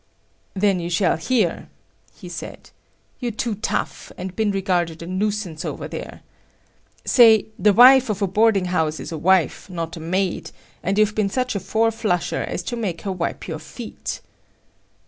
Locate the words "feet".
13.59-14.21